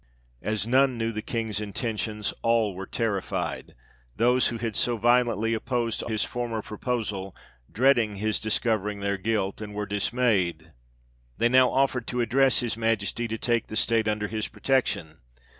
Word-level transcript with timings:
As 0.41 0.65
none 0.65 0.97
knew 0.97 1.11
the 1.11 1.21
King's 1.21 1.61
intentions, 1.61 2.33
all 2.41 2.73
were 2.73 2.87
terrified; 2.87 3.75
those 4.15 4.47
who 4.47 4.57
had 4.57 4.75
so 4.75 4.97
violently 4.97 5.53
opposed 5.53 6.03
his 6.07 6.23
former 6.23 6.63
pro 6.63 6.79
posal, 6.79 7.35
dreaded 7.71 8.17
his 8.17 8.39
discovering 8.39 9.01
their 9.01 9.17
guilt, 9.17 9.61
and 9.61 9.75
were 9.75 9.85
dis 9.85 10.11
mayed; 10.11 10.71
they 11.37 11.49
now 11.49 11.69
offered 11.69 12.07
to 12.07 12.21
address 12.21 12.61
his 12.61 12.75
Majesty 12.75 13.27
to 13.27 13.37
take 13.37 13.67
the 13.67 13.75
state 13.75 14.07
under 14.07 14.27
his 14.27 14.47
protection. 14.47 15.19